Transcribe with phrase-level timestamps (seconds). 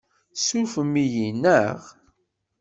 [0.33, 1.79] Tessurfem-iyi, naɣ?